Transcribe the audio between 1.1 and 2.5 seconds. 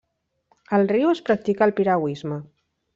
es practica el piragüisme.